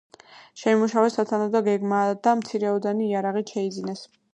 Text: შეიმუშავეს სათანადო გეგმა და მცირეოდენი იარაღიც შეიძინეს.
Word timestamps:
შეიმუშავეს 0.61 1.19
სათანადო 1.21 1.63
გეგმა 1.69 2.03
და 2.29 2.37
მცირეოდენი 2.43 3.11
იარაღიც 3.15 3.57
შეიძინეს. 3.59 4.09